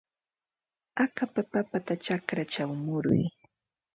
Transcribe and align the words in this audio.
Akapa 1.03 1.41
papata 1.51 1.93
chakrachaw 2.03 2.71
muruy. 2.85 3.23